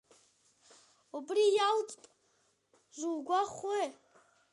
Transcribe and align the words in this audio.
Убри 1.17 1.45
иалҵп 1.55 2.03
зугәахәуеи? 2.97 3.87